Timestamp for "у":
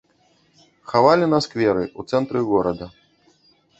1.91-2.01